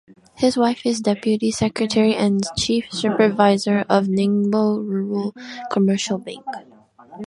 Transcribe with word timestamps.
His 0.33 0.57
wife 0.57 0.83
is 0.83 0.99
deputy 0.99 1.51
secretary 1.51 2.15
and 2.15 2.43
chief 2.57 2.87
supervisor 2.91 3.85
of 3.87 4.05
Ningbo 4.07 4.79
Rural 4.83 5.35
Commercial 5.69 6.17
Bank. 6.17 6.43